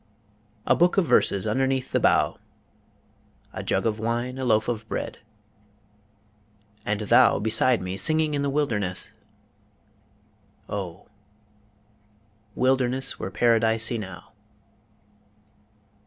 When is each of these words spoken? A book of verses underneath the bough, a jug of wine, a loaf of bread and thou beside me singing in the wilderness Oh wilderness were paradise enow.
A 0.65 0.75
book 0.75 0.97
of 0.97 1.05
verses 1.05 1.45
underneath 1.45 1.91
the 1.91 1.99
bough, 1.99 2.39
a 3.53 3.61
jug 3.61 3.85
of 3.85 3.99
wine, 3.99 4.39
a 4.39 4.43
loaf 4.45 4.67
of 4.67 4.87
bread 4.89 5.19
and 6.83 7.01
thou 7.01 7.37
beside 7.37 7.83
me 7.83 7.95
singing 7.97 8.33
in 8.33 8.41
the 8.41 8.49
wilderness 8.49 9.11
Oh 10.67 11.07
wilderness 12.55 13.19
were 13.19 13.29
paradise 13.29 13.91
enow. 13.91 14.31